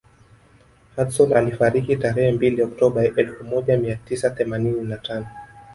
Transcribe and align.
Hudson 0.95 1.33
alifariki 1.33 1.95
tarehe 1.97 2.31
mbili 2.31 2.63
Oktoba 2.63 3.03
elfu 3.03 3.43
moja 3.43 3.77
mia 3.77 3.95
tisa 3.95 4.29
themanini 4.29 4.81
na 4.81 4.97
tano 4.97 5.27